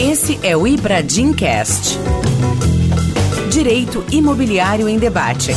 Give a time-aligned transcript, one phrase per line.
[0.00, 1.98] Esse é o Ibradim Cast.
[3.50, 5.50] Direito Imobiliário em Debate.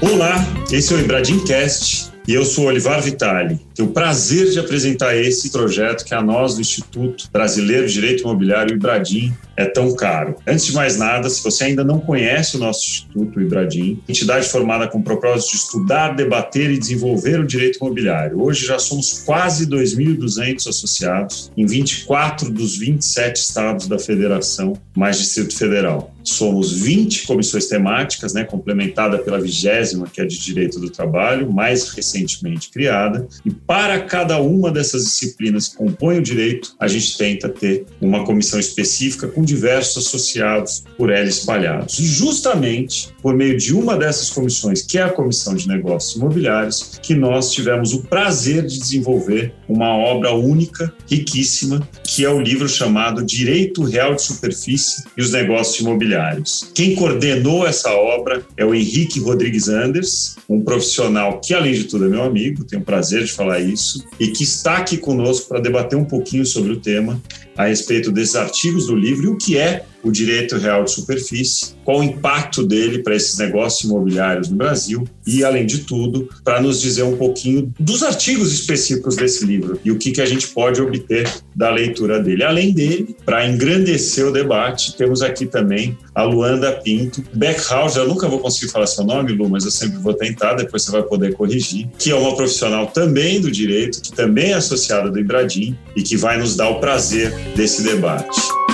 [0.00, 0.36] Olá,
[0.72, 3.65] esse é o Ibradim Cast e eu sou Olivar Vitali.
[3.76, 8.22] Tenho o prazer de apresentar esse projeto que a nós do Instituto Brasileiro de Direito
[8.22, 10.36] Imobiliário Ibradim é tão caro.
[10.46, 14.88] Antes de mais nada, se você ainda não conhece o nosso Instituto Ibradim, entidade formada
[14.88, 18.42] com o propósito de estudar, debater e desenvolver o direito imobiliário.
[18.42, 25.54] Hoje já somos quase 2.200 associados em 24 dos 27 estados da federação, mais Distrito
[25.54, 26.14] Federal.
[26.22, 31.90] Somos 20 comissões temáticas, né, complementada pela vigésima, que é de Direito do Trabalho, mais
[31.90, 33.28] recentemente criada.
[33.44, 38.24] E para cada uma dessas disciplinas que compõem o direito, a gente tenta ter uma
[38.24, 41.98] comissão específica com diversos associados por ela espalhados.
[41.98, 46.98] E justamente por meio de uma dessas comissões, que é a Comissão de Negócios Imobiliários,
[47.02, 52.68] que nós tivemos o prazer de desenvolver uma obra única, riquíssima, que é o livro
[52.68, 56.70] chamado Direito Real de Superfície e os Negócios Imobiliários.
[56.74, 62.06] Quem coordenou essa obra é o Henrique Rodrigues Anders, um profissional que, além de tudo,
[62.06, 65.60] é meu amigo, tenho o prazer de falar isso, e que está aqui conosco para
[65.60, 67.20] debater um pouquinho sobre o tema
[67.56, 71.74] a respeito desses artigos do livro e o que é o direito real de superfície,
[71.84, 76.60] qual o impacto dele para esses negócios imobiliários no Brasil e, além de tudo, para
[76.60, 80.48] nos dizer um pouquinho dos artigos específicos desse livro e o que, que a gente
[80.48, 82.44] pode obter da leitura dele.
[82.44, 88.28] Além dele, para engrandecer o debate, temos aqui também a Luanda Pinto, Beckhouse, eu nunca
[88.28, 91.34] vou conseguir falar seu nome, Lu, mas eu sempre vou tentar, depois você vai poder
[91.34, 96.02] corrigir, que é uma profissional também do direito, que também é associada do Ibradim e
[96.02, 98.65] que vai nos dar o prazer desse debate.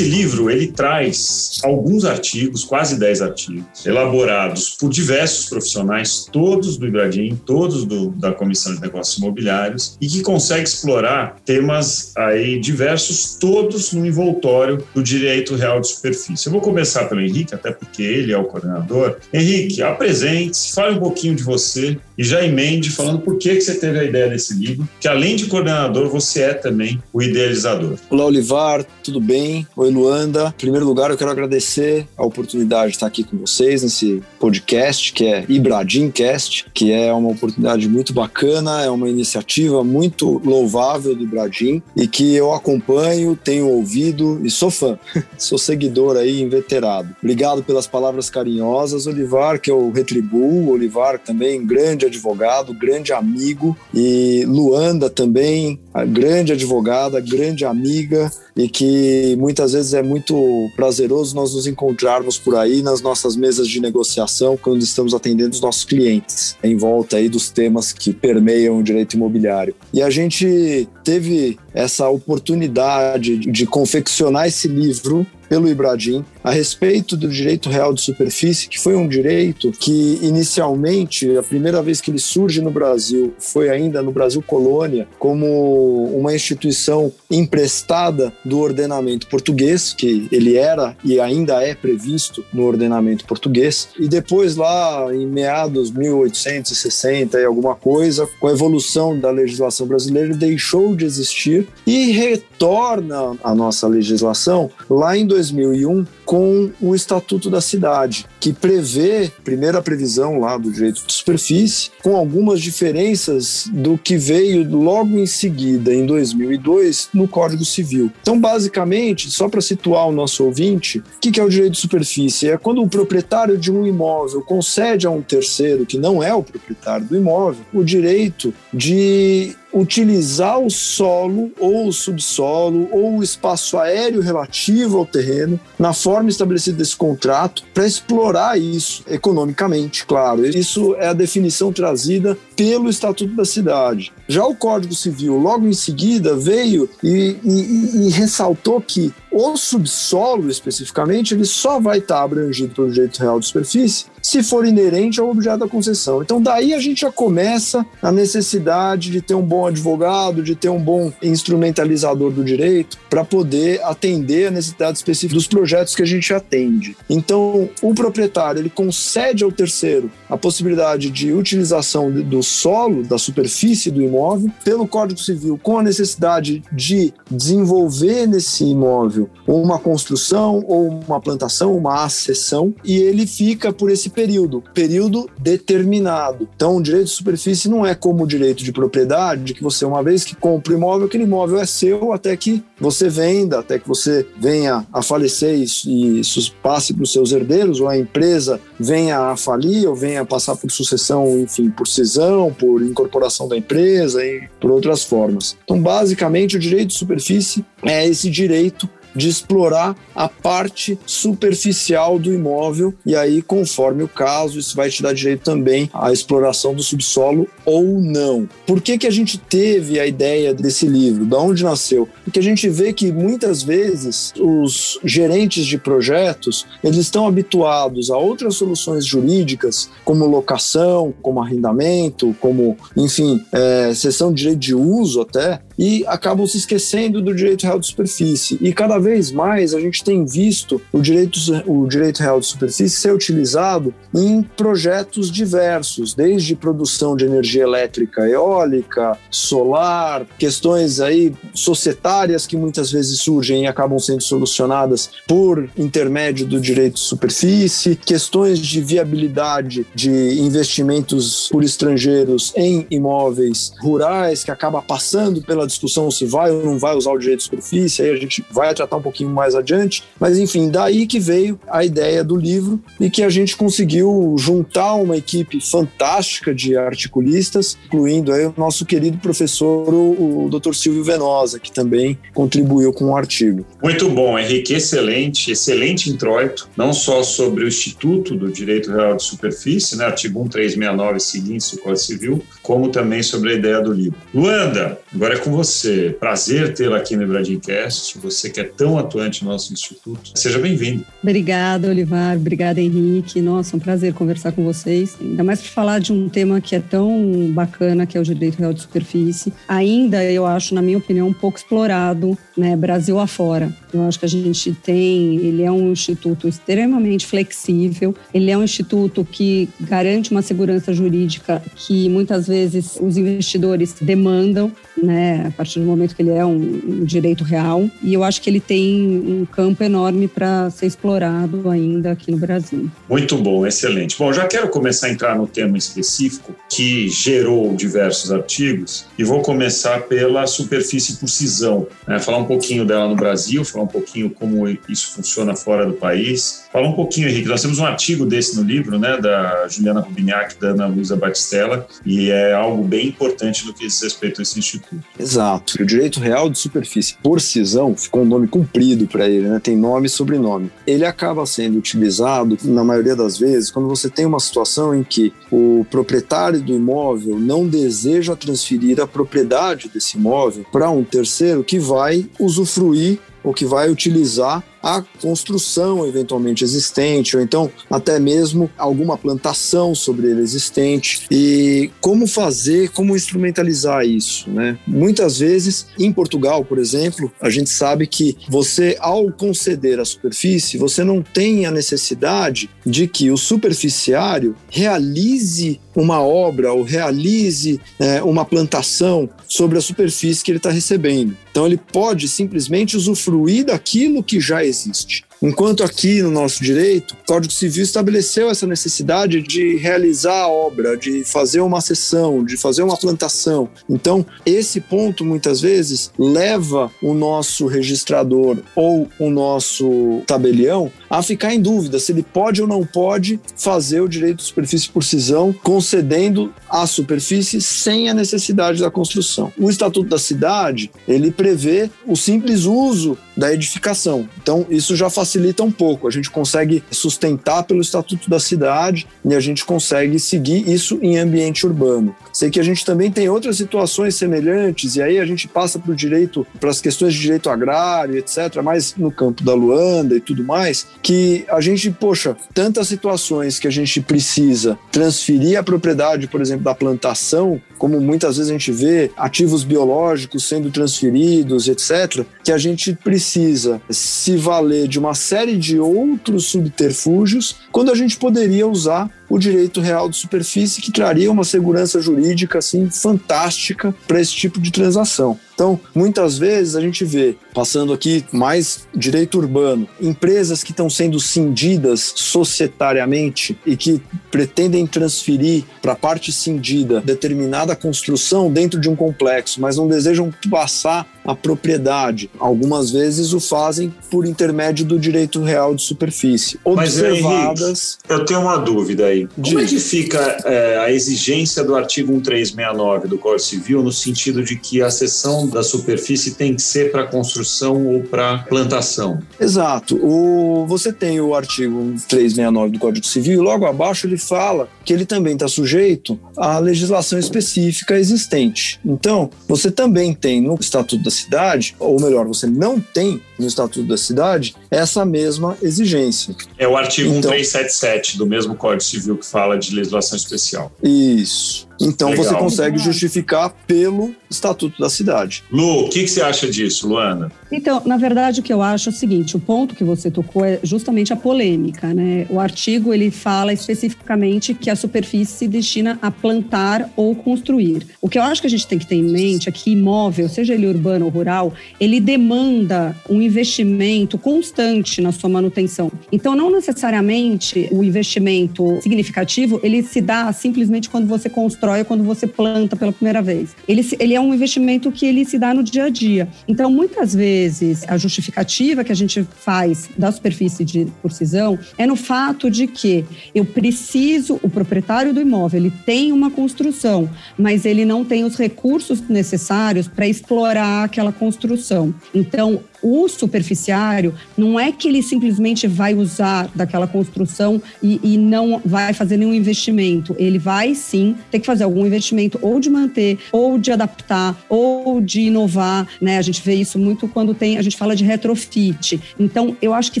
[0.00, 6.86] Esse livro ele traz alguns artigos, quase 10 artigos, elaborados por diversos profissionais, todos do
[6.86, 13.36] Ibradim, todos do, da Comissão de Negócios Imobiliários, e que consegue explorar temas aí diversos,
[13.38, 16.46] todos no envoltório do direito real de superfície.
[16.46, 19.18] Eu vou começar pelo Henrique, até porque ele é o coordenador.
[19.30, 23.74] Henrique, apresente-se, fale um pouquinho de você e já emende falando por que, que você
[23.74, 27.98] teve a ideia desse livro, que além de coordenador, você é também o idealizador.
[28.08, 29.66] Olá, Olivar, tudo bem?
[29.76, 30.54] Oi, Luanda.
[30.56, 35.12] Em primeiro lugar, eu quero agradecer a oportunidade de estar aqui com vocês nesse podcast
[35.12, 41.22] que é Ibradimcast, que é uma oportunidade muito bacana, é uma iniciativa muito louvável do
[41.22, 44.98] Ibradim e que eu acompanho, tenho ouvido e sou fã.
[45.38, 47.14] sou seguidor aí, inveterado.
[47.22, 50.70] Obrigado pelas palavras carinhosas, Olivar, que eu retribuo.
[50.70, 53.76] Olivar também, grande advogado, grande amigo.
[53.94, 61.54] E Luanda também, grande advogada, grande amiga e que muitas vezes é muito prazeroso nós
[61.54, 66.56] nos encontrarmos por aí nas nossas mesas de negociação quando estamos atendendo os nossos clientes
[66.62, 69.74] em volta aí dos temas que permeiam o direito imobiliário.
[69.92, 77.28] E a gente teve essa oportunidade de confeccionar esse livro pelo Ibradim a respeito do
[77.28, 82.20] direito real de superfície, que foi um direito que inicialmente, a primeira vez que ele
[82.20, 89.92] surge no Brasil, foi ainda no Brasil colônia, como uma instituição emprestada do ordenamento português,
[89.92, 95.90] que ele era e ainda é previsto no ordenamento português, e depois lá em meados
[95.90, 103.36] 1860 e alguma coisa, com a evolução da legislação brasileira, deixou de existir e retorna
[103.42, 110.38] à nossa legislação lá em 2001 com o Estatuto da Cidade, que prevê, primeira previsão
[110.38, 116.06] lá do direito de superfície, com algumas diferenças do que veio logo em seguida, em
[116.06, 118.12] 2002, no Código Civil.
[118.22, 122.48] Então, basicamente, só para situar o nosso ouvinte, o que é o direito de superfície?
[122.48, 126.44] É quando o proprietário de um imóvel concede a um terceiro, que não é o
[126.44, 133.78] proprietário do imóvel, o direito de utilizar o solo ou o subsolo ou o espaço
[133.78, 140.46] aéreo relativo ao terreno na forma estabelecida desse contrato para explorar isso economicamente, claro.
[140.46, 144.12] Isso é a definição trazida pelo Estatuto da Cidade.
[144.28, 150.50] Já o Código Civil, logo em seguida, veio e, e, e ressaltou que o subsolo,
[150.50, 155.30] especificamente, ele só vai estar abrangido pelo direito real de superfície se for inerente ao
[155.30, 156.20] objeto da concessão.
[156.22, 160.68] Então, daí a gente já começa a necessidade de ter um bom advogado, de ter
[160.68, 166.06] um bom instrumentalizador do direito para poder atender a necessidade específica dos projetos que a
[166.06, 166.96] gente atende.
[167.08, 173.90] Então, o proprietário ele concede ao terceiro a possibilidade de utilização do solo, da superfície
[173.90, 180.88] do imóvel, pelo Código Civil, com a necessidade de desenvolver nesse imóvel uma construção ou
[180.88, 186.48] uma plantação, uma acessão, e ele fica por esse período, período determinado.
[186.54, 190.02] Então, o direito de superfície não é como o direito de propriedade, que você, uma
[190.02, 193.88] vez que compra o imóvel, aquele imóvel é seu até que você venda, até que
[193.88, 195.54] você venha a falecer
[195.86, 200.22] e isso passe para os seus herdeiros, ou a empresa venha a falir, ou venha
[200.22, 205.56] a passar por sucessão, enfim, por cisão, por incorporação da empresa e por outras formas.
[205.64, 212.32] Então, basicamente, o direito de superfície é esse direito de explorar a parte superficial do
[212.32, 216.82] imóvel e aí, conforme o caso, isso vai te dar direito também à exploração do
[216.82, 218.48] subsolo ou não.
[218.66, 221.24] Por que, que a gente teve a ideia desse livro?
[221.24, 222.08] Da onde nasceu?
[222.24, 228.16] Porque a gente vê que muitas vezes os gerentes de projetos eles estão habituados a
[228.16, 235.60] outras soluções jurídicas, como locação, como arrendamento, como, enfim, é, de direito de uso até,
[235.78, 238.58] e acabam se esquecendo do direito real de superfície.
[238.60, 243.00] E cada vez mais a gente tem visto o direito, o direito real de superfície
[243.00, 252.46] ser utilizado em projetos diversos, desde produção de energia elétrica eólica, solar, questões aí societárias
[252.46, 258.58] que muitas vezes surgem e acabam sendo solucionadas por intermédio do direito de superfície, questões
[258.58, 266.24] de viabilidade de investimentos por estrangeiros em imóveis rurais que acaba passando pela discussão se
[266.24, 269.02] vai ou não vai usar o direito de superfície, aí a gente vai tratar um
[269.02, 270.04] pouquinho mais adiante.
[270.18, 274.94] Mas enfim, daí que veio a ideia do livro e que a gente conseguiu juntar
[274.94, 280.74] uma equipe fantástica de articulistas, incluindo aí o nosso querido professor, o, Dr.
[280.74, 283.64] Silvio Venosa, que também contribuiu com o artigo.
[283.82, 289.22] Muito bom, Henrique, excelente, excelente introito, não só sobre o Instituto do Direito Real de
[289.22, 294.18] Superfície, né, artigo 1369 seguintes do Código Civil, como também sobre a ideia do livro.
[294.34, 296.16] Luanda, agora é com você.
[296.18, 298.18] Prazer tê-la aqui no Bradcast.
[298.18, 300.32] Você que é tão atuante no nosso instituto.
[300.34, 301.04] Seja bem-vindo.
[301.22, 302.34] Obrigada, Olivar.
[302.34, 303.42] Obrigada, Henrique.
[303.42, 305.18] Nossa, um prazer conversar com vocês.
[305.20, 308.58] Ainda mais para falar de um tema que é tão bacana, que é o direito
[308.58, 309.52] real de superfície.
[309.68, 313.70] Ainda, eu acho, na minha opinião, um pouco explorado, né, Brasil afora.
[313.92, 318.64] Eu acho que a gente tem, ele é um instituto extremamente flexível, ele é um
[318.64, 324.72] instituto que garante uma segurança jurídica que muitas vezes os investidores demandam,
[325.02, 327.90] né, a partir do momento que ele é um, um direito real.
[328.02, 332.38] E eu acho que ele tem um campo enorme para ser explorado ainda aqui no
[332.38, 332.88] Brasil.
[333.08, 334.16] Muito bom, excelente.
[334.16, 339.42] Bom, já quero começar a entrar no tema específico que gerou diversos artigos e vou
[339.42, 344.30] começar pela superfície por cisão, né, falar um pouquinho dela no Brasil, falar um pouquinho
[344.30, 346.62] como isso funciona fora do país.
[346.72, 347.48] Fala um pouquinho, Henrique.
[347.48, 351.88] Nós temos um artigo desse no livro, né, da Juliana Rubiniak, da Ana Lusa Batistella,
[352.06, 355.02] e é algo bem importante no que diz respeito a esse instituto.
[355.18, 355.82] Exato.
[355.82, 359.58] O direito real de superfície por cisão ficou um nome comprido para ele, né?
[359.58, 360.70] Tem nome e sobrenome.
[360.86, 365.32] Ele acaba sendo utilizado, na maioria das vezes, quando você tem uma situação em que
[365.50, 371.78] o proprietário do imóvel não deseja transferir a propriedade desse imóvel para um terceiro que
[371.78, 379.16] vai usufruir ou que vai utilizar a construção eventualmente existente, ou então até mesmo alguma
[379.16, 381.26] plantação sobre ele existente.
[381.30, 384.78] E como fazer, como instrumentalizar isso, né?
[384.86, 390.78] Muitas vezes, em Portugal, por exemplo, a gente sabe que você, ao conceder a superfície,
[390.78, 398.22] você não tem a necessidade de que o superficiário realize uma obra ou realize é,
[398.22, 401.36] uma plantação sobre a superfície que ele está recebendo.
[401.50, 405.24] Então ele pode simplesmente usufruir daquilo que já existe existe.
[405.42, 410.98] Enquanto aqui no nosso direito, o Código Civil estabeleceu essa necessidade de realizar a obra,
[410.98, 413.66] de fazer uma sessão, de fazer uma plantação.
[413.88, 421.54] Então, esse ponto muitas vezes leva o nosso registrador ou o nosso tabelião a ficar
[421.54, 425.54] em dúvida se ele pode ou não pode fazer o direito de superfície por cisão,
[425.64, 429.50] concedendo a superfície sem a necessidade da construção.
[429.58, 434.28] O Estatuto da Cidade, ele prevê o simples uso da edificação.
[434.40, 436.08] Então, isso já faz facilita um pouco.
[436.08, 441.18] A gente consegue sustentar pelo Estatuto da Cidade e a gente consegue seguir isso em
[441.18, 442.14] ambiente urbano.
[442.32, 445.92] Sei que a gente também tem outras situações semelhantes, e aí a gente passa para
[445.92, 450.20] o direito, para as questões de direito agrário, etc., mais no campo da Luanda e
[450.20, 456.26] tudo mais, que a gente, poxa, tantas situações que a gente precisa transferir a propriedade,
[456.26, 462.24] por exemplo, da plantação, como muitas vezes a gente vê ativos biológicos sendo transferidos, etc.,
[462.44, 468.16] que a gente precisa se valer de uma série de outros subterfúgios quando a gente
[468.16, 474.20] poderia usar o direito real de superfície, que traria uma segurança jurídica assim fantástica para
[474.20, 475.38] esse tipo de transação.
[475.60, 481.20] Então, muitas vezes a gente vê, passando aqui mais direito urbano, empresas que estão sendo
[481.20, 484.00] cindidas societariamente e que
[484.30, 490.32] pretendem transferir para a parte cindida determinada construção dentro de um complexo, mas não desejam
[490.50, 492.30] passar a propriedade.
[492.38, 496.58] Algumas vezes o fazem por intermédio do direito real de superfície.
[496.64, 497.60] Observadas.
[497.60, 499.28] Mas, Henrique, eu tenho uma dúvida aí.
[499.34, 504.42] Como é que fica é, a exigência do artigo 1369 do Código Civil no sentido
[504.42, 509.20] de que a seção da superfície tem que ser para construção ou para plantação?
[509.38, 509.96] Exato.
[509.96, 514.94] O, você tem o artigo 369 do Código Civil e logo abaixo ele fala que
[514.94, 518.80] ele também está sujeito à legislação específica existente.
[518.84, 523.86] Então, você também tem no Estatuto da Cidade, ou melhor, você não tem no Estatuto
[523.86, 526.34] da Cidade essa mesma exigência.
[526.58, 530.72] É o artigo então, 1377 do mesmo Código Civil que fala de legislação especial.
[530.82, 531.70] Isso.
[531.80, 532.24] Então Legal.
[532.24, 535.42] você consegue justificar pelo Estatuto da Cidade.
[535.50, 537.32] Lu, o que, que, você acha disso, Luana?
[537.50, 540.44] Então, na verdade, o que eu acho é o seguinte: o ponto que você tocou
[540.44, 542.26] é justamente a polêmica, né?
[542.28, 547.86] O artigo ele fala especificamente que a superfície se destina a plantar ou construir.
[548.00, 550.28] O que eu acho que a gente tem que ter em mente é que imóvel,
[550.28, 555.90] seja ele urbano ou rural, ele demanda um investimento constante na sua manutenção.
[556.10, 562.04] Então, não necessariamente o investimento significativo ele se dá simplesmente quando você constrói ou quando
[562.04, 563.54] você planta pela primeira vez.
[563.66, 566.28] Ele, ele é um investimento que ele se dá no dia a dia.
[566.48, 571.96] Então, muitas vezes, a justificativa que a gente faz da superfície de precisão é no
[571.96, 577.86] fato de que eu preciso, o proprietário do imóvel, ele tem uma construção, mas ele
[577.86, 581.94] não tem os recursos necessários para explorar aquela construção.
[582.14, 588.60] Então, o superficiário não é que ele simplesmente vai usar daquela construção e, e, não
[588.64, 590.14] vai fazer nenhum investimento.
[590.18, 595.00] Ele vai sim ter que fazer algum investimento ou de manter, ou de adaptar, ou
[595.00, 595.86] de inovar.
[596.00, 596.18] Né?
[596.18, 599.00] A gente vê isso muito quando tem, a gente fala de retrofit.
[599.18, 600.00] Então, eu acho que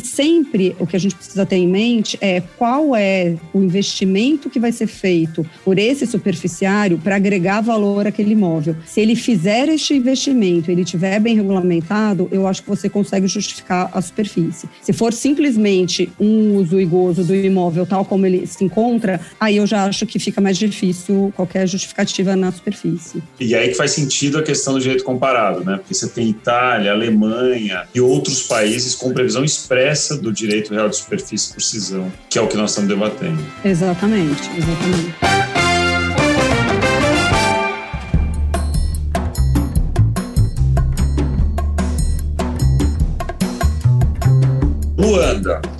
[0.00, 4.60] sempre o que a gente precisa ter em mente é qual é o investimento que
[4.60, 8.76] vai ser feito por esse superficiário para agregar valor àquele imóvel.
[8.86, 13.90] Se ele fizer este investimento, ele tiver bem regulamentado, eu acho que você consegue justificar
[13.92, 14.68] a superfície.
[14.82, 19.56] Se for simplesmente um uso e gozo do imóvel tal como ele se encontra, aí
[19.56, 23.22] eu já acho que fica mais difícil qualquer justificativa na superfície.
[23.38, 25.76] E aí que faz sentido a questão do direito comparado, né?
[25.76, 30.96] Porque você tem Itália, Alemanha e outros países com previsão expressa do direito real de
[30.96, 33.42] superfície por cisão, que é o que nós estamos debatendo.
[33.64, 35.30] Exatamente, exatamente.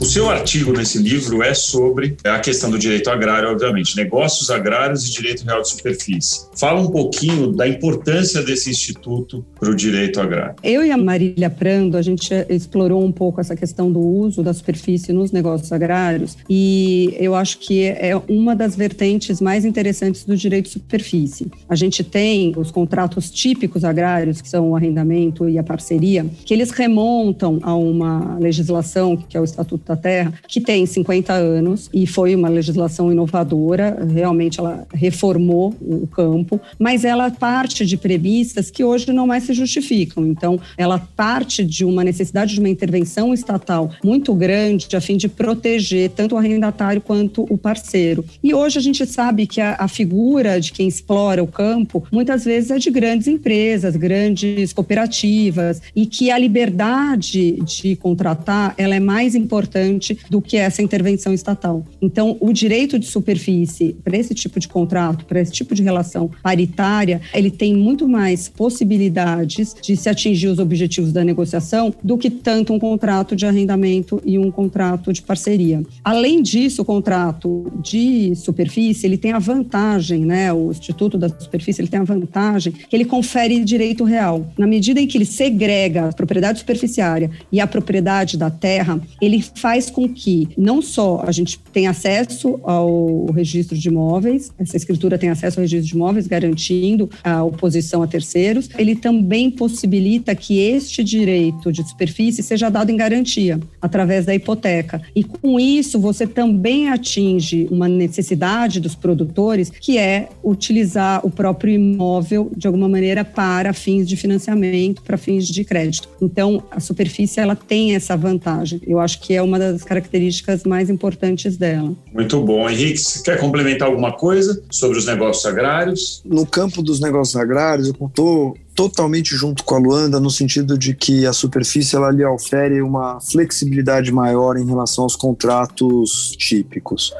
[0.00, 5.06] O seu artigo nesse livro é sobre a questão do direito agrário, obviamente, negócios agrários
[5.06, 6.46] e direito real de superfície.
[6.56, 10.56] Fala um pouquinho da importância desse instituto para o direito agrário.
[10.62, 14.52] Eu e a Marília Prando, a gente explorou um pouco essa questão do uso da
[14.52, 20.36] superfície nos negócios agrários e eu acho que é uma das vertentes mais interessantes do
[20.36, 21.50] direito de superfície.
[21.68, 26.54] A gente tem os contratos típicos agrários, que são o arrendamento e a parceria, que
[26.54, 31.88] eles remontam a uma legislação, que é o Estatuto da Terra, que tem 50 anos
[31.92, 38.70] e foi uma legislação inovadora, realmente ela reformou o campo, mas ela parte de previstas
[38.70, 40.26] que hoje não mais se justificam.
[40.26, 45.28] Então, ela parte de uma necessidade de uma intervenção estatal muito grande a fim de
[45.28, 48.24] proteger tanto o arrendatário quanto o parceiro.
[48.42, 52.44] E hoje a gente sabe que a, a figura de quem explora o campo muitas
[52.44, 59.00] vezes é de grandes empresas, grandes cooperativas e que a liberdade de contratar ela é
[59.00, 61.84] mais importante do que essa intervenção estatal.
[62.00, 66.30] Então, o direito de superfície para esse tipo de contrato, para esse tipo de relação
[66.42, 72.30] paritária, ele tem muito mais possibilidades de se atingir os objetivos da negociação do que
[72.30, 75.82] tanto um contrato de arrendamento e um contrato de parceria.
[76.04, 81.80] Além disso, o contrato de superfície, ele tem a vantagem, né, o Instituto da Superfície,
[81.80, 84.46] ele tem a vantagem que ele confere direito real.
[84.58, 89.29] Na medida em que ele segrega a propriedade superficiária e a propriedade da terra, ele
[89.40, 95.18] faz com que não só a gente tenha acesso ao registro de imóveis, essa escritura
[95.18, 100.58] tem acesso ao registro de imóveis, garantindo a oposição a terceiros, ele também possibilita que
[100.58, 105.02] este direito de superfície seja dado em garantia, através da hipoteca.
[105.14, 111.74] E com isso, você também atinge uma necessidade dos produtores, que é utilizar o próprio
[111.74, 116.08] imóvel de alguma maneira para fins de financiamento, para fins de crédito.
[116.20, 118.80] Então, a superfície ela tem essa vantagem.
[118.86, 121.92] Eu acho que é uma das características mais importantes dela.
[122.12, 122.68] Muito bom.
[122.68, 126.22] Henrique, você quer complementar alguma coisa sobre os negócios agrários?
[126.24, 130.94] No campo dos negócios agrários, eu estou totalmente junto com a Luanda no sentido de
[130.94, 137.12] que a superfície ela lhe ofere uma flexibilidade maior em relação aos contratos típicos.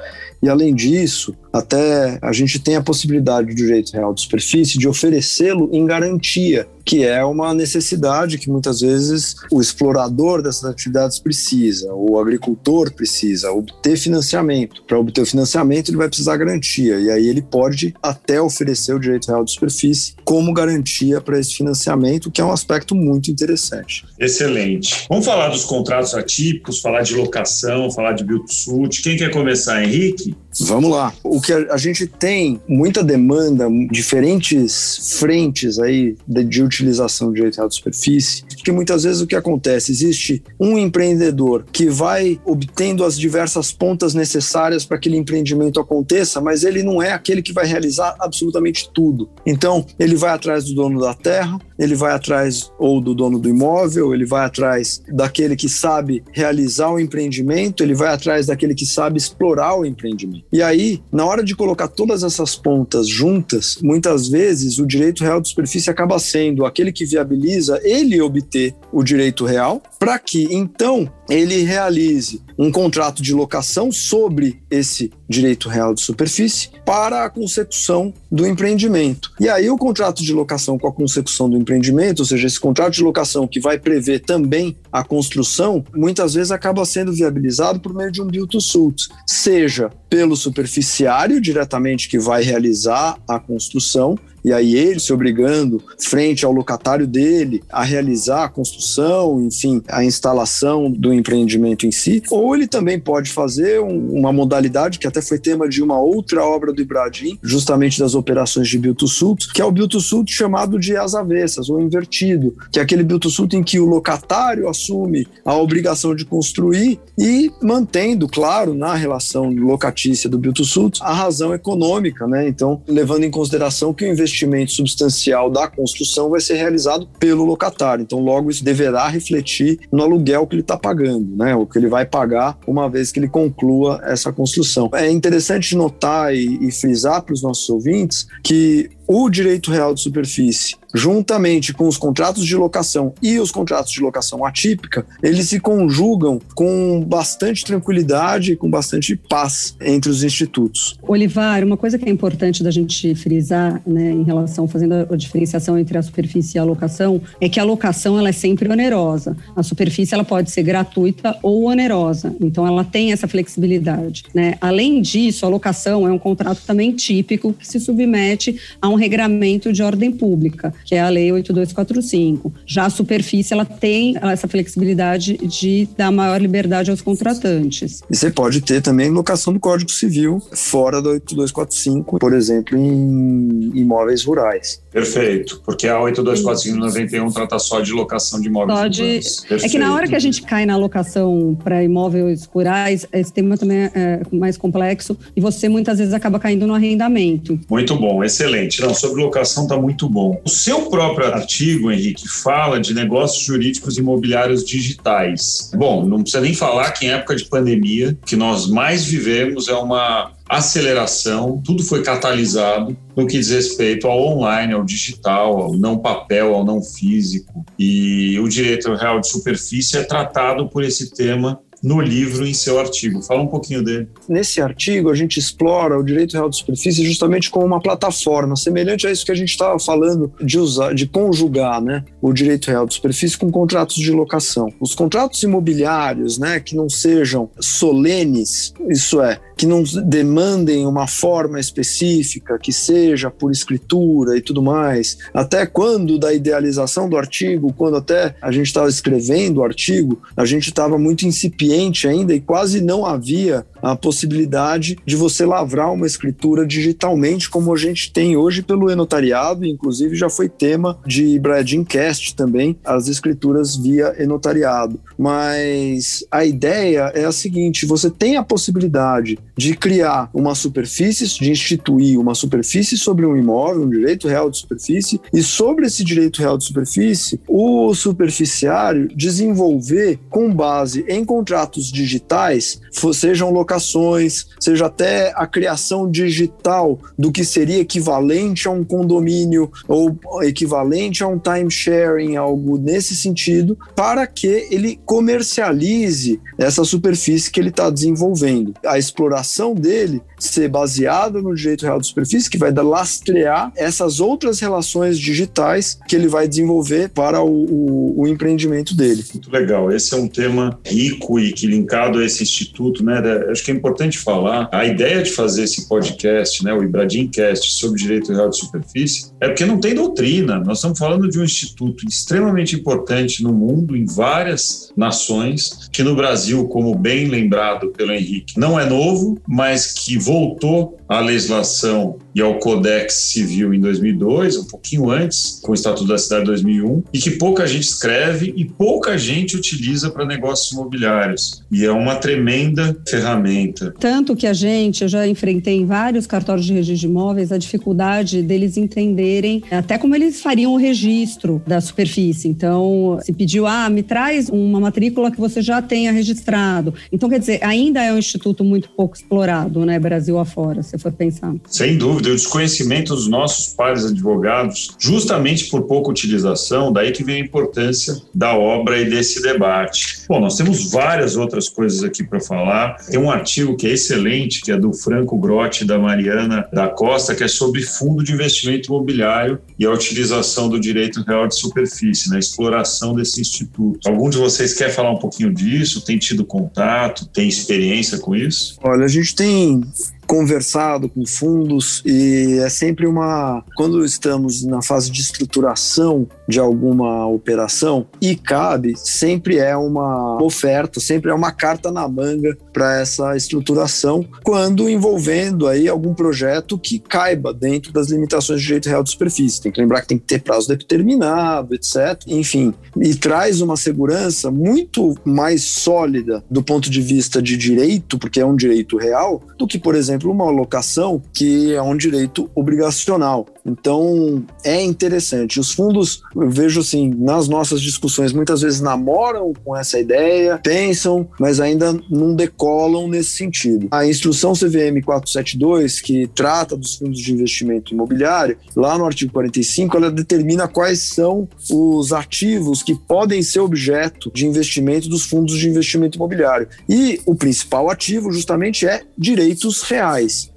[0.43, 4.89] E além disso, até a gente tem a possibilidade do direito real de superfície de
[4.89, 11.95] oferecê-lo em garantia, que é uma necessidade que muitas vezes o explorador dessas atividades precisa,
[11.95, 14.83] o agricultor precisa obter financiamento.
[14.89, 18.99] Para obter o financiamento, ele vai precisar garantia, e aí ele pode até oferecer o
[18.99, 24.05] direito real de superfície como garantia para esse financiamento, que é um aspecto muito interessante.
[24.19, 25.07] Excelente.
[25.09, 29.01] Vamos falar dos contratos atípicos, falar de locação, falar de build suit.
[29.01, 30.35] Quem quer começar, Henrique?
[30.61, 31.13] Vamos lá.
[31.23, 37.41] O que a, gente tem muita demanda, diferentes frentes aí de, de utilização de
[37.71, 43.71] superfície, porque muitas vezes o que acontece, existe um empreendedor que vai obtendo as diversas
[43.71, 48.15] pontas necessárias para que aquele empreendimento aconteça, mas ele não é aquele que vai realizar
[48.21, 49.29] absolutamente tudo.
[49.45, 53.49] Então, ele vai atrás do dono da terra, ele vai atrás ou do dono do
[53.49, 58.87] imóvel, ele vai atrás daquele que sabe realizar o empreendimento, ele vai atrás daquele que
[58.87, 60.40] sabe explorar o empreendimento.
[60.53, 65.41] E aí, na hora de colocar todas essas pontas juntas, muitas vezes o direito real
[65.41, 71.11] de superfície acaba sendo aquele que viabiliza ele obter o direito real, para que então
[71.31, 78.13] ele realize um contrato de locação sobre esse direito real de superfície para a consecução
[78.31, 79.31] do empreendimento.
[79.39, 82.95] E aí o contrato de locação com a consecução do empreendimento, ou seja, esse contrato
[82.95, 88.11] de locação que vai prever também a construção, muitas vezes acaba sendo viabilizado por meio
[88.11, 94.53] de um build to suit, seja pelo superficiário diretamente que vai realizar a construção, e
[94.53, 100.91] aí ele se obrigando frente ao locatário dele a realizar a construção, enfim, a instalação
[100.91, 105.39] do empreendimento em si, ou ele também pode fazer um, uma modalidade que até foi
[105.39, 110.01] tema de uma outra obra do Ibradim, justamente das operações de suit, que é o
[110.01, 114.69] suit chamado de as avessas ou invertido, que é aquele suit em que o locatário
[114.69, 121.55] assume a obrigação de construir e mantendo, claro, na relação locatícia do suit, a razão
[121.55, 122.49] econômica, né?
[122.49, 127.45] Então, levando em consideração que o investimento investimento substancial da construção vai ser realizado pelo
[127.45, 128.03] locatário.
[128.03, 131.55] Então, logo isso deverá refletir no aluguel que ele está pagando, né?
[131.55, 134.89] O que ele vai pagar uma vez que ele conclua essa construção.
[134.95, 140.03] É interessante notar e, e frisar para os nossos ouvintes que o direito real de
[140.03, 145.59] superfície, juntamente com os contratos de locação e os contratos de locação atípica, eles se
[145.59, 150.97] conjugam com bastante tranquilidade e com bastante paz entre os institutos.
[151.03, 155.77] Olivar, uma coisa que é importante da gente frisar, né, em relação fazendo a diferenciação
[155.77, 159.37] entre a superfície e a locação, é que a locação ela é sempre onerosa.
[159.57, 162.33] A superfície ela pode ser gratuita ou onerosa.
[162.41, 164.55] Então ela tem essa flexibilidade, né?
[164.61, 169.73] Além disso, a locação é um contrato também típico que se submete a um regramento
[169.73, 172.53] de ordem pública, que é a Lei 8245.
[172.67, 178.03] Já a superfície, ela tem essa flexibilidade de dar maior liberdade aos contratantes.
[178.11, 183.73] E você pode ter também locação do Código Civil fora do 8245, por exemplo, em
[183.75, 184.81] imóveis rurais.
[184.91, 189.21] Perfeito, porque a 824591 trata só de locação de imóveis Pode...
[189.65, 193.57] É que na hora que a gente cai na locação para imóveis rurais, esse tema
[193.57, 197.59] também é mais complexo e você muitas vezes acaba caindo no arrendamento.
[197.69, 198.83] Muito bom, excelente.
[198.95, 200.41] Sobre locação está muito bom.
[200.45, 205.71] O seu próprio artigo, Henrique, fala de negócios jurídicos imobiliários digitais.
[205.75, 209.75] Bom, não precisa nem falar que em época de pandemia, que nós mais vivemos é
[209.75, 215.99] uma aceleração, tudo foi catalisado no que diz respeito ao online, ao digital, ao não
[215.99, 217.65] papel, ao não físico.
[217.79, 222.79] E o direito real de superfície é tratado por esse tema no livro em seu
[222.79, 223.23] artigo.
[223.23, 224.09] Fala um pouquinho dele.
[224.29, 229.07] Nesse artigo, a gente explora o direito real de superfície justamente como uma plataforma, semelhante
[229.07, 232.87] a isso que a gente estava falando de usar, de conjugar, né, o direito real
[232.87, 234.73] de superfície com contratos de locação.
[234.81, 241.61] Os contratos imobiliários, né, que não sejam solenes, isso é, que não demandem uma forma
[241.61, 245.19] específica, que seja por escritura e tudo mais.
[245.35, 250.47] Até quando da idealização do artigo, quando até a gente estava escrevendo o artigo, a
[250.47, 256.07] gente estava muito incipiente ainda e quase não havia a possibilidade de você lavrar uma
[256.07, 262.35] escritura digitalmente, como a gente tem hoje pelo e-notariado, inclusive já foi tema de Bradcast
[262.35, 264.99] também, as escrituras via e-notariado.
[265.19, 271.51] Mas a ideia é a seguinte: você tem a possibilidade de criar uma superfície, de
[271.51, 276.41] instituir uma superfície sobre um imóvel, um direito real de superfície, e sobre esse direito
[276.41, 282.81] real de superfície, o superficiário desenvolver com base em contratos digitais,
[283.13, 290.17] sejam locações, seja até a criação digital do que seria equivalente a um condomínio ou
[290.43, 297.71] equivalente a um timesharing, algo nesse sentido, para que ele comercialize essa superfície que ele
[297.71, 298.75] está desenvolvendo.
[298.85, 304.61] A exploração dele ser baseada no direito real de superfície, que vai lastrear essas outras
[304.61, 309.25] relações digitais que ele vai desenvolver para o, o, o empreendimento dele.
[309.33, 309.91] Muito legal.
[309.93, 313.21] Esse é um tema rico e que linkado a esse instituto, né?
[313.51, 314.69] Acho que é importante falar.
[314.73, 319.49] A ideia de fazer esse podcast, né, o Ibradimcast sobre direito real de superfície, é
[319.49, 320.59] porque não tem doutrina.
[320.59, 326.15] Nós estamos falando de um instituto extremamente importante no mundo, em várias nações, que no
[326.15, 332.41] Brasil, como bem lembrado pelo Henrique, não é novo, mas que voltou à legislação e
[332.41, 337.19] ao Codex Civil em 2002, um pouquinho antes, com o Estatuto da Cidade 2001, e
[337.19, 341.65] que pouca gente escreve e pouca gente utiliza para negócios imobiliários.
[341.69, 343.93] E é uma tremenda ferramenta.
[343.99, 347.59] Tanto que a gente, eu já enfrentei em vários cartórios de registro de imóveis a
[347.59, 352.47] dificuldade deles entenderem até como eles fariam o registro da superfície.
[352.47, 356.95] Então, se pediu, ah, me traz uma matrícula que você já tenha registrado.
[357.11, 360.83] Então, quer dizer, ainda é um instituto muito pouco explorado, né, Brasil afora.
[361.01, 361.55] For pensar.
[361.69, 367.43] Sem dúvida, o desconhecimento dos nossos pares advogados, justamente por pouca utilização, daí que vem
[367.43, 370.23] a importância da obra e desse debate.
[370.29, 372.97] Bom, nós temos várias outras coisas aqui para falar.
[372.97, 376.89] Tem um artigo que é excelente, que é do Franco Grotti e da Mariana da
[376.89, 381.57] Costa, que é sobre fundo de investimento imobiliário e a utilização do direito real de
[381.57, 384.09] superfície, na né, exploração desse instituto.
[384.09, 386.05] Algum de vocês quer falar um pouquinho disso?
[386.05, 387.27] Tem tido contato?
[387.27, 388.77] Tem experiência com isso?
[388.83, 389.83] Olha, a gente tem
[390.31, 393.65] conversado com fundos e é sempre uma.
[393.75, 401.01] Quando estamos na fase de estruturação de alguma operação, e cabe, sempre é uma oferta,
[401.01, 407.01] sempre é uma carta na manga para essa estruturação, quando envolvendo aí algum projeto que
[407.01, 409.61] caiba dentro das limitações de direito real de superfície.
[409.61, 412.23] Tem que lembrar que tem que ter prazo determinado, etc.
[412.29, 418.39] Enfim, e traz uma segurança muito mais sólida do ponto de vista de direito, porque
[418.39, 422.51] é um direito real, do que, por exemplo, exemplo, uma alocação que é um direito
[422.55, 423.47] obrigacional.
[423.65, 425.61] Então, é interessante.
[425.61, 431.29] Os fundos, eu vejo assim, nas nossas discussões, muitas vezes namoram com essa ideia, pensam,
[431.39, 433.89] mas ainda não decolam nesse sentido.
[433.91, 439.97] A instrução CVM 472, que trata dos fundos de investimento imobiliário, lá no artigo 45,
[439.97, 445.69] ela determina quais são os ativos que podem ser objeto de investimento dos fundos de
[445.69, 446.69] investimento imobiliário.
[446.89, 450.10] E o principal ativo, justamente, é direitos reais.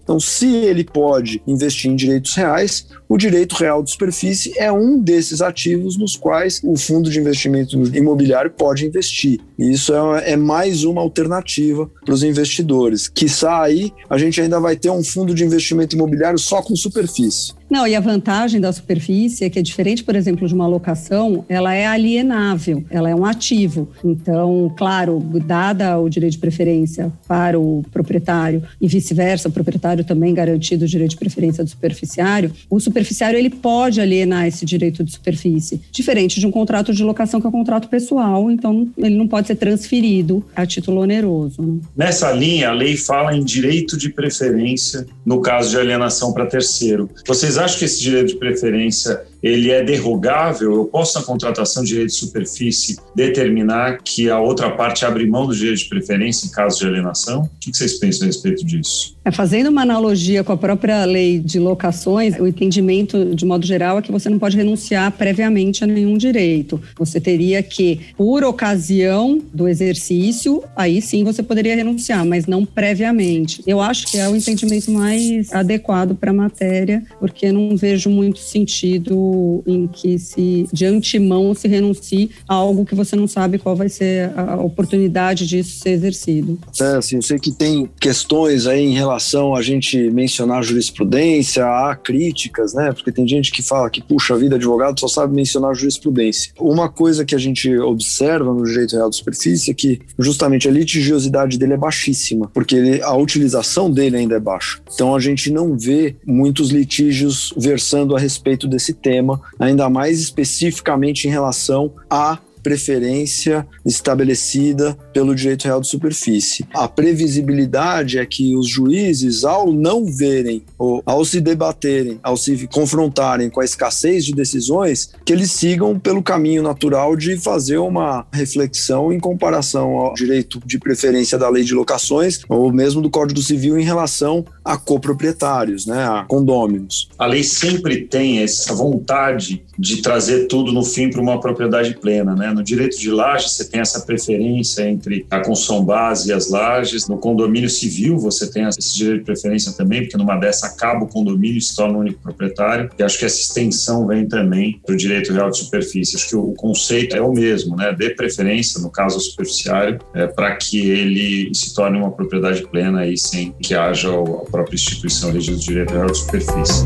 [0.04, 5.00] Então, se ele pode investir em direitos reais, o direito real de superfície é um
[5.00, 9.40] desses ativos nos quais o fundo de investimento imobiliário pode investir.
[9.58, 13.08] E isso é, é mais uma alternativa para os investidores.
[13.08, 17.54] Que aí a gente ainda vai ter um fundo de investimento imobiliário só com superfície.
[17.74, 21.44] Não, e a vantagem da superfície é que é diferente, por exemplo, de uma locação,
[21.50, 23.90] ela é alienável, ela é um ativo.
[24.06, 30.36] Então, claro, dada o direito de preferência para o proprietário e vice-versa, o proprietário também
[30.36, 35.12] garantido o direito de preferência do superficiário, o superficiário ele pode alienar esse direito de
[35.12, 39.28] superfície, diferente de um contrato de locação que é um contrato pessoal, então ele não
[39.28, 41.60] pode ser transferido a título oneroso.
[41.64, 41.80] Né?
[41.98, 47.10] Nessa linha, a lei fala em direito de preferência no caso de alienação para terceiro.
[47.26, 50.74] Vocês acham que esse direito de preferência ele é derrogável?
[50.74, 55.46] Eu posso, na contratação de direito de superfície, determinar que a outra parte abre mão
[55.46, 57.42] do direito de preferência em caso de alienação?
[57.42, 59.18] O que vocês pensam a respeito disso?
[59.26, 63.98] É, fazendo uma analogia com a própria lei de locações, o entendimento, de modo geral,
[63.98, 66.82] é que você não pode renunciar previamente a nenhum direito.
[66.98, 73.62] Você teria que, por ocasião do exercício, aí sim você poderia renunciar, mas não previamente.
[73.68, 78.40] Eu acho que é o entendimento mais adequado para a matéria, porque não vejo muito
[78.40, 79.33] sentido
[79.66, 83.90] em que se de antemão se renuncie a algo que você não sabe qual vai
[83.90, 86.60] ser a oportunidade disso ser exercido.
[86.80, 91.96] É, assim, eu sei que tem questões aí em relação a gente mencionar jurisprudência, há
[91.96, 92.92] críticas, né?
[92.92, 96.52] Porque tem gente que fala que, puxa, a vida advogado só sabe mencionar jurisprudência.
[96.60, 100.72] Uma coisa que a gente observa no direito real de superfície é que justamente a
[100.72, 104.80] litigiosidade dele é baixíssima, porque ele, a utilização dele ainda é baixa.
[104.94, 109.23] Então a gente não vê muitos litígios versando a respeito desse tema,
[109.60, 116.66] ainda mais especificamente em relação a preferência estabelecida pelo direito real de superfície.
[116.74, 122.68] A previsibilidade é que os juízes, ao não verem, ou ao se debaterem, ao se
[122.68, 128.26] confrontarem com a escassez de decisões, que eles sigam pelo caminho natural de fazer uma
[128.32, 133.42] reflexão em comparação ao direito de preferência da lei de locações ou mesmo do Código
[133.42, 137.10] Civil em relação a coproprietários, né, a condôminos.
[137.18, 142.36] A lei sempre tem essa vontade de trazer tudo no fim para uma propriedade plena,
[142.36, 142.53] né?
[142.54, 147.08] No direito de laje você tem essa preferência entre a construção base e as lajes.
[147.08, 151.08] No condomínio civil você tem esse direito de preferência também, porque numa dessa acaba o
[151.08, 152.90] condomínio e se torna o único proprietário.
[152.98, 156.16] E acho que essa extensão vem também para o direito real de superfície.
[156.16, 157.92] Acho que o conceito é o mesmo, né?
[157.92, 163.18] De preferência, no caso superficiário, é, para que ele se torne uma propriedade plena e
[163.18, 166.86] sem que haja a própria instituição do direito real de superfície.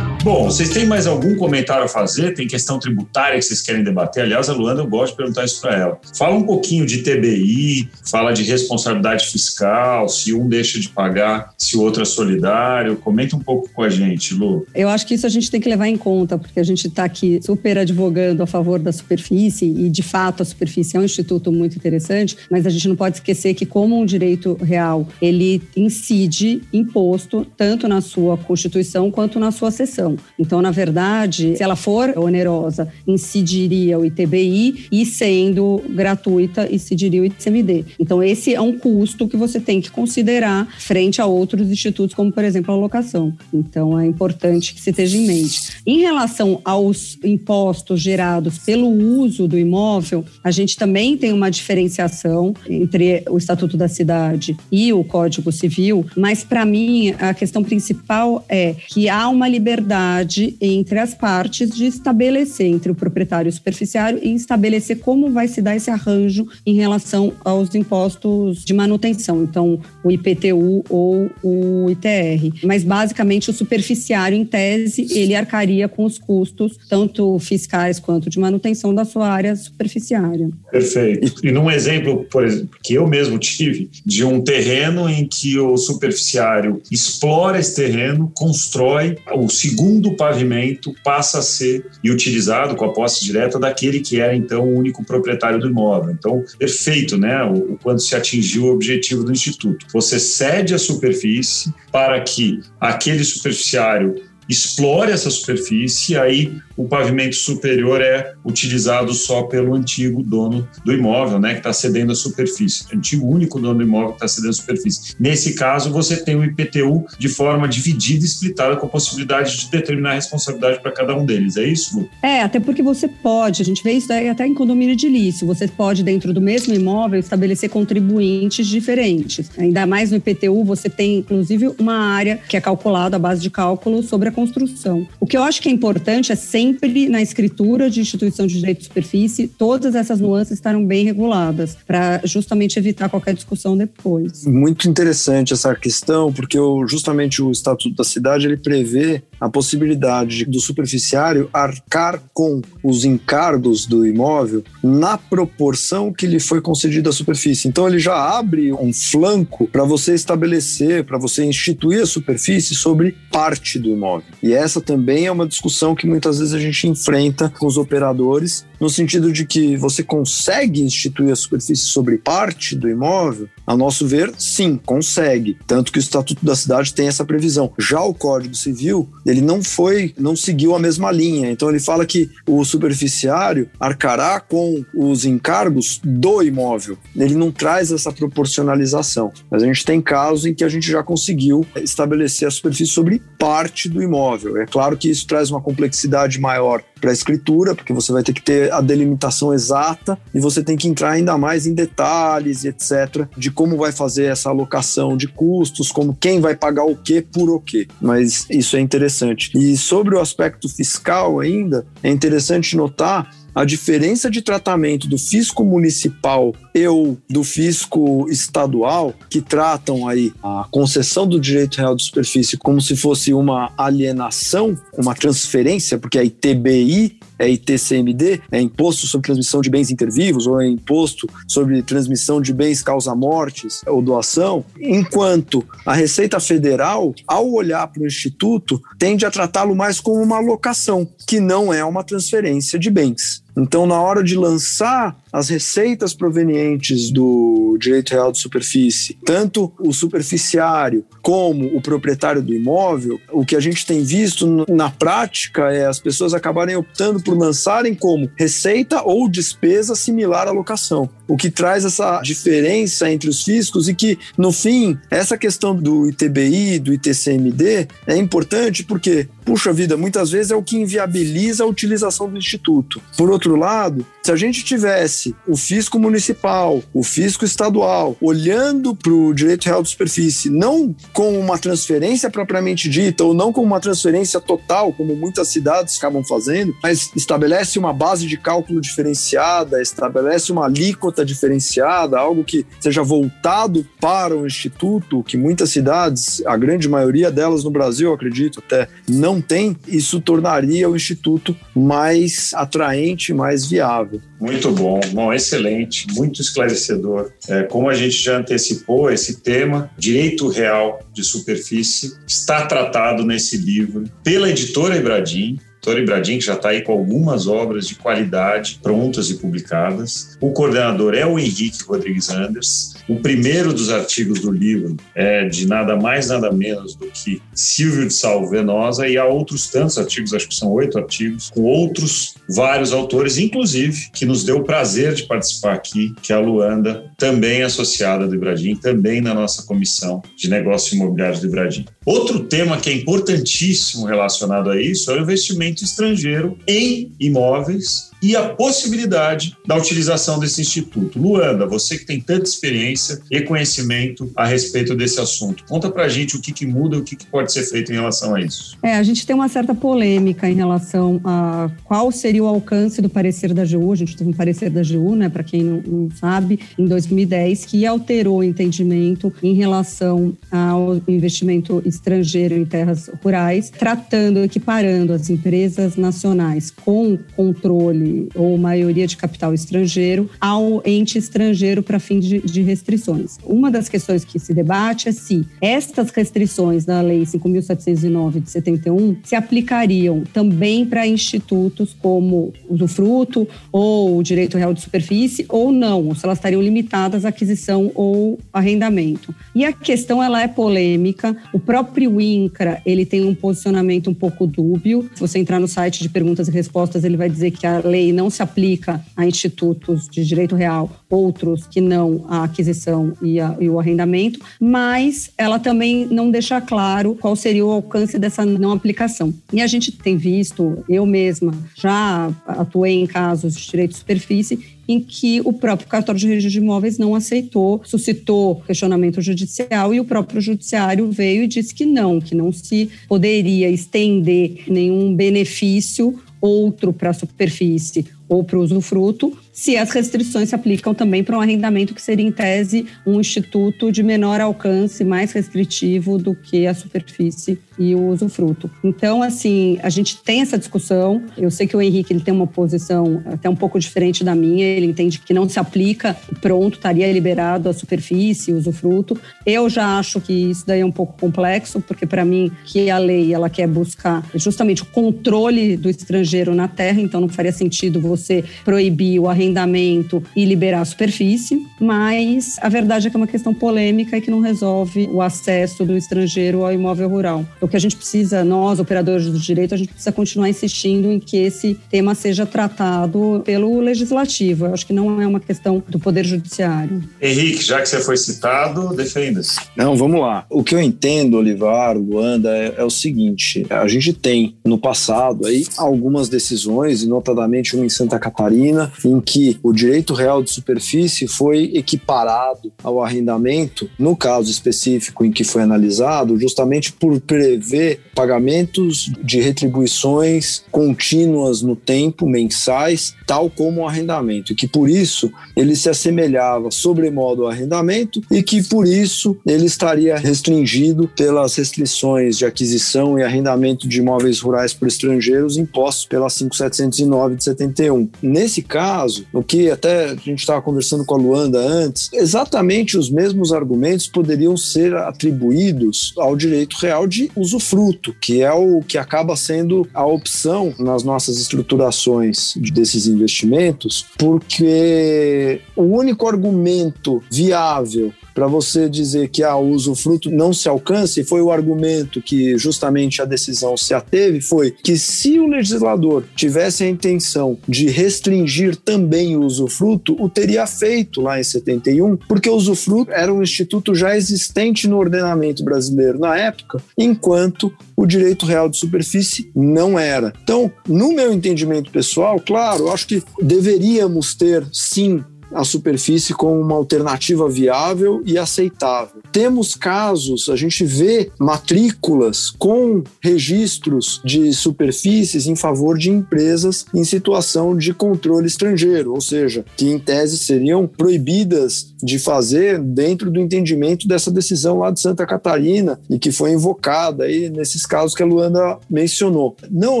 [0.52, 2.34] Vocês têm mais algum comentário a fazer?
[2.34, 4.24] Tem questão tributária que vocês querem debater?
[4.24, 6.00] Aliás, a Luanda, eu gosto de perguntar isso para ela.
[6.14, 11.74] Fala um pouquinho de TBI, fala de responsabilidade fiscal, se um deixa de pagar, se
[11.74, 12.96] o outro é solidário.
[12.96, 14.66] Comenta um pouco com a gente, Lu.
[14.74, 17.04] Eu acho que isso a gente tem que levar em conta, porque a gente está
[17.04, 21.50] aqui super advogando a favor da superfície e, de fato, a superfície é um instituto
[21.50, 26.60] muito interessante, mas a gente não pode esquecer que, como um direito real, ele incide
[26.70, 30.18] imposto tanto na sua Constituição quanto na sua seção.
[30.42, 37.24] Então, na verdade, se ela for onerosa, incidiria o ITBI e sendo gratuita, incidiria o
[37.24, 37.84] ICMD.
[37.98, 42.32] Então, esse é um custo que você tem que considerar frente a outros institutos, como,
[42.32, 43.32] por exemplo, a locação.
[43.54, 45.74] Então, é importante que se esteja em mente.
[45.86, 52.52] Em relação aos impostos gerados pelo uso do imóvel, a gente também tem uma diferenciação
[52.68, 58.44] entre o Estatuto da Cidade e o Código Civil, mas, para mim, a questão principal
[58.48, 63.52] é que há uma liberdade entre as partes de estabelecer, entre o proprietário e o
[63.52, 69.42] superficiário, e estabelecer como vai se dar esse arranjo em relação aos impostos de manutenção,
[69.42, 72.64] então o IPTU ou o ITR.
[72.64, 78.38] Mas basicamente o superficiário, em tese, ele arcaria com os custos, tanto fiscais quanto de
[78.38, 80.50] manutenção da sua área superficiária.
[80.70, 81.46] Perfeito.
[81.46, 85.76] E num exemplo, por exemplo, que eu mesmo tive, de um terreno em que o
[85.76, 92.84] superficiário explora esse terreno, constrói o segundo segundo pavimento passa a ser e utilizado com
[92.84, 96.12] a posse direta daquele que era então o único proprietário do imóvel.
[96.12, 97.42] Então, perfeito, né?
[97.44, 99.86] O, quando se atingiu o objetivo do instituto.
[99.92, 104.14] Você cede a superfície para que aquele superficiário
[104.48, 111.38] explore essa superfície, aí o pavimento superior é utilizado só pelo antigo dono do imóvel,
[111.38, 114.50] né, que está cedendo a superfície, o antigo único dono do imóvel que está cedendo
[114.50, 115.14] a superfície.
[115.18, 119.70] Nesse caso, você tem o IPTU de forma dividida e splitada com a possibilidade de
[119.70, 121.56] determinar a responsabilidade para cada um deles.
[121.56, 122.08] É isso, Lu?
[122.22, 125.68] É, até porque você pode, a gente vê isso até em condomínio de lício, você
[125.68, 129.50] pode, dentro do mesmo imóvel, estabelecer contribuintes diferentes.
[129.56, 133.50] Ainda mais no IPTU, você tem, inclusive, uma área que é calculada, a base de
[133.50, 135.06] cálculo, sobre a construção.
[135.20, 138.78] O que eu acho que é importante é sempre na escritura de instituição de direito
[138.78, 144.44] de superfície, todas essas nuances estarão bem reguladas, para justamente evitar qualquer discussão depois.
[144.44, 150.60] Muito interessante essa questão, porque justamente o Estatuto da Cidade ele prevê a possibilidade do
[150.60, 157.68] superficiário arcar com os encargos do imóvel na proporção que lhe foi concedida a superfície.
[157.68, 163.16] Então ele já abre um flanco para você estabelecer, para você instituir a superfície sobre
[163.30, 164.21] parte do imóvel.
[164.42, 168.66] E essa também é uma discussão que muitas vezes a gente enfrenta com os operadores,
[168.82, 173.48] no sentido de que você consegue instituir a superfície sobre parte do imóvel?
[173.64, 175.56] A nosso ver, sim, consegue.
[175.68, 177.72] Tanto que o Estatuto da Cidade tem essa previsão.
[177.78, 181.48] Já o Código Civil, ele não foi, não seguiu a mesma linha.
[181.48, 186.98] Então ele fala que o superficiário arcará com os encargos do imóvel.
[187.14, 189.32] Ele não traz essa proporcionalização.
[189.48, 193.22] Mas a gente tem casos em que a gente já conseguiu estabelecer a superfície sobre
[193.38, 194.56] parte do imóvel.
[194.56, 198.32] É claro que isso traz uma complexidade maior para a escritura, porque você vai ter
[198.32, 203.26] que ter a delimitação exata e você tem que entrar ainda mais em detalhes etc.
[203.36, 207.50] de como vai fazer essa alocação de custos, como quem vai pagar o que por
[207.50, 207.88] o que.
[208.00, 209.50] Mas isso é interessante.
[209.52, 215.64] E sobre o aspecto fiscal ainda, é interessante notar a diferença de tratamento do fisco
[215.64, 216.84] municipal e
[217.28, 222.96] do fisco estadual, que tratam aí a concessão do direito real de superfície como se
[222.96, 229.68] fosse uma alienação, uma transferência, porque a ITBI é ITCMD, é Imposto sobre Transmissão de
[229.68, 236.38] Bens Intervivos, ou é Imposto sobre Transmissão de Bens Causa-Mortes ou Doação, enquanto a Receita
[236.38, 241.72] Federal, ao olhar para o Instituto, tende a tratá-lo mais como uma alocação, que não
[241.72, 243.41] é uma transferência de bens.
[243.56, 249.92] Então, na hora de lançar as receitas provenientes do direito real de superfície, tanto o
[249.92, 255.86] superficiário como o proprietário do imóvel, o que a gente tem visto na prática é
[255.86, 261.50] as pessoas acabarem optando por lançarem como receita ou despesa similar à locação, o que
[261.50, 266.92] traz essa diferença entre os fiscos e que, no fim, essa questão do ITBI, do
[266.92, 272.36] ITCMD é importante porque, puxa vida, muitas vezes é o que inviabiliza a utilização do
[272.36, 273.00] instituto.
[273.16, 279.12] Por outro lado, se a gente tivesse o fisco municipal, o fisco estadual, olhando para
[279.12, 283.80] o direito real de superfície, não como uma transferência propriamente dita, ou não como uma
[283.80, 290.52] transferência total, como muitas cidades acabam fazendo, mas estabelece uma base de cálculo diferenciada, estabelece
[290.52, 296.88] uma alíquota diferenciada, algo que seja voltado para o instituto, que muitas cidades, a grande
[296.88, 303.66] maioria delas no Brasil, acredito, até não tem, isso tornaria o instituto mais atraente, mais
[303.66, 304.20] viável.
[304.40, 307.30] Muito bom, bom, excelente, muito esclarecedor.
[307.48, 313.56] É, como a gente já antecipou, esse tema, direito real de superfície, está tratado nesse
[313.56, 318.78] livro pela editora Ibradim, Tori Bradin, que já está aí com algumas obras de qualidade
[318.80, 320.38] prontas e publicadas.
[320.40, 322.94] O coordenador é o Henrique Rodrigues Anders.
[323.08, 328.06] O primeiro dos artigos do livro é de nada mais, nada menos do que Silvio
[328.06, 332.36] de Salvo Venosa, e há outros tantos artigos, acho que são oito artigos, com outros
[332.48, 337.10] vários autores, inclusive, que nos deu o prazer de participar aqui, que é a Luanda,
[337.18, 341.84] também associada do Ibradim, também na nossa comissão de negócios imobiliários do Ibradim.
[342.04, 348.36] Outro tema que é importantíssimo relacionado a isso é o investimento estrangeiro em imóveis e
[348.36, 351.18] a possibilidade da utilização desse instituto.
[351.18, 356.36] Luanda, você que tem tanta experiência e conhecimento a respeito desse assunto, conta pra gente
[356.36, 358.78] o que, que muda o que, que pode ser feito em relação a isso.
[358.82, 363.08] É, a gente tem uma certa polêmica em relação a qual seria o alcance do
[363.08, 363.92] parecer da AGU.
[363.92, 367.64] A gente teve um parecer da AGU, né, para quem não, não sabe, em 2010,
[367.64, 375.28] que alterou o entendimento em relação ao investimento estrangeiro em terras rurais, tratando, equiparando as
[375.28, 382.40] empresas nacionais com controle ou maioria de capital estrangeiro ao ente estrangeiro para fim de,
[382.40, 383.38] de restrições.
[383.44, 389.16] Uma das questões que se debate é se estas restrições da Lei 5.709 de 71
[389.22, 395.46] se aplicariam também para institutos como o do fruto ou o direito real de superfície
[395.48, 399.34] ou não, ou se elas estariam limitadas à aquisição ou arrendamento.
[399.54, 401.36] E a questão ela é polêmica.
[401.52, 405.08] O próprio INCRA ele tem um posicionamento um pouco dúbio.
[405.14, 408.01] Se você entrar no site de perguntas e respostas, ele vai dizer que a lei
[408.02, 413.38] lei não se aplica a institutos de direito real, outros que não a aquisição e,
[413.38, 418.44] a, e o arrendamento, mas ela também não deixa claro qual seria o alcance dessa
[418.44, 419.32] não aplicação.
[419.52, 424.82] E a gente tem visto, eu mesma já atuei em casos de direito de superfície
[424.88, 430.00] em que o próprio cartório de registro de imóveis não aceitou, suscitou questionamento judicial e
[430.00, 436.18] o próprio judiciário veio e disse que não, que não se poderia estender nenhum benefício
[436.42, 441.36] outro para a superfície ou para o usufruto, se as restrições se aplicam também para
[441.36, 446.66] um arrendamento que seria, em tese, um instituto de menor alcance, mais restritivo do que
[446.66, 448.70] a superfície e o usufruto.
[448.82, 451.22] Então, assim, a gente tem essa discussão.
[451.36, 454.64] Eu sei que o Henrique ele tem uma posição até um pouco diferente da minha.
[454.64, 459.18] Ele entende que não se aplica, pronto, estaria liberado a superfície, o usufruto.
[459.44, 462.98] Eu já acho que isso daí é um pouco complexo, porque para mim que a
[462.98, 468.00] lei ela quer buscar justamente o controle do estrangeiro na terra, então não faria sentido
[468.00, 473.18] você proibir o arrendamento arrendamento e liberar a superfície, mas a verdade é que é
[473.18, 477.44] uma questão polêmica e que não resolve o acesso do estrangeiro ao imóvel rural.
[477.60, 481.18] O que a gente precisa, nós, operadores do direito, a gente precisa continuar insistindo em
[481.18, 484.66] que esse tema seja tratado pelo legislativo.
[484.66, 487.02] Eu acho que não é uma questão do Poder Judiciário.
[487.20, 489.56] Henrique, já que você foi citado, defenda-se.
[489.76, 490.46] Não, vamos lá.
[490.48, 495.46] O que eu entendo, Olivar, Luanda, é, é o seguinte: a gente tem no passado
[495.46, 499.31] aí algumas decisões, e notadamente uma em Santa Catarina, em que
[499.62, 505.62] o direito real de superfície foi equiparado ao arrendamento, no caso específico em que foi
[505.62, 514.52] analisado, justamente por prever pagamentos de retribuições contínuas no tempo, mensais, tal como o arrendamento,
[514.52, 519.66] e que por isso ele se assemelhava sobremodo ao arrendamento e que por isso ele
[519.66, 526.28] estaria restringido pelas restrições de aquisição e arrendamento de imóveis rurais por estrangeiros impostos pela
[526.28, 528.08] 5709 de 71.
[528.22, 533.10] Nesse caso, o que até a gente estava conversando com a Luanda antes, exatamente os
[533.10, 539.36] mesmos argumentos poderiam ser atribuídos ao direito real de usufruto, que é o que acaba
[539.36, 548.88] sendo a opção nas nossas estruturações desses investimentos, porque o único argumento viável para você
[548.88, 553.24] dizer que ah, o usufruto não se alcança, e foi o argumento que justamente a
[553.24, 559.44] decisão se ateve, foi que se o legislador tivesse a intenção de restringir também o
[559.44, 564.88] usufruto, o teria feito lá em 71, porque o usufruto era um instituto já existente
[564.88, 570.32] no ordenamento brasileiro na época, enquanto o direito real de superfície não era.
[570.42, 575.22] Então, no meu entendimento pessoal, claro, acho que deveríamos ter sim
[575.54, 579.22] a superfície como uma alternativa viável e aceitável.
[579.30, 587.04] Temos casos, a gente vê matrículas com registros de superfícies em favor de empresas em
[587.04, 593.40] situação de controle estrangeiro, ou seja, que em tese seriam proibidas de fazer dentro do
[593.40, 598.22] entendimento dessa decisão lá de Santa Catarina e que foi invocada aí nesses casos que
[598.22, 599.56] a Luanda mencionou.
[599.70, 600.00] Não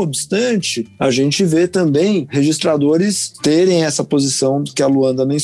[0.00, 5.41] obstante, a gente vê também registradores terem essa posição que a Luanda mencionou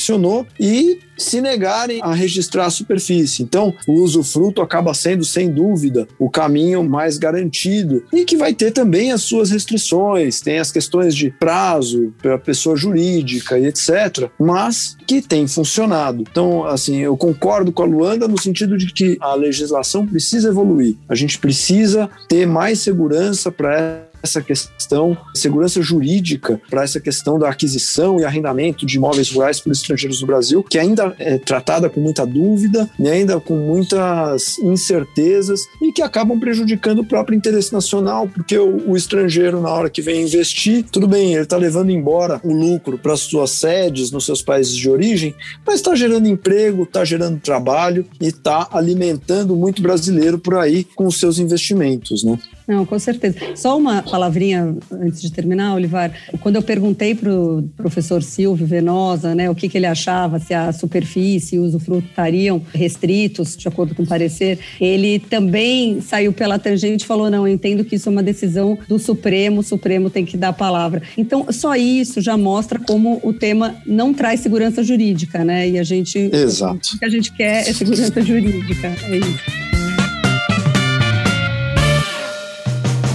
[0.59, 3.43] e se negarem a registrar a superfície.
[3.43, 8.71] Então, o usufruto acaba sendo, sem dúvida, o caminho mais garantido e que vai ter
[8.71, 14.97] também as suas restrições, tem as questões de prazo para pessoa jurídica e etc., mas
[15.07, 16.23] que tem funcionado.
[16.31, 20.97] Então, assim, eu concordo com a Luanda no sentido de que a legislação precisa evoluir.
[21.09, 27.49] A gente precisa ter mais segurança para essa questão segurança jurídica para essa questão da
[27.49, 32.01] aquisição e arrendamento de imóveis rurais por estrangeiros no Brasil, que ainda é tratada com
[32.01, 38.29] muita dúvida e ainda com muitas incertezas e que acabam prejudicando o próprio interesse nacional,
[38.29, 42.41] porque o, o estrangeiro, na hora que vem investir, tudo bem, ele está levando embora
[42.45, 45.35] o lucro para as suas sedes nos seus países de origem,
[45.67, 51.07] mas está gerando emprego, está gerando trabalho e está alimentando muito brasileiro por aí com
[51.07, 52.39] os seus investimentos, né?
[52.69, 53.39] Não, com certeza.
[53.57, 56.13] Só uma palavrinha antes de terminar, Olivar.
[56.41, 60.53] Quando eu perguntei para o professor Silvio Venosa né, o que, que ele achava, se
[60.53, 66.31] a superfície e o usufruto estariam restritos, de acordo com o parecer, ele também saiu
[66.31, 69.65] pela tangente e falou: não, eu entendo que isso é uma decisão do Supremo, o
[69.65, 71.03] Supremo tem que dar a palavra.
[71.17, 75.71] Então, só isso já mostra como o tema não traz segurança jurídica, né?
[75.71, 76.19] E a gente.
[76.19, 76.97] Exato.
[76.97, 78.89] O que a gente quer é segurança jurídica.
[79.09, 79.78] É isso.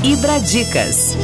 [0.03, 1.15] Ibradicas.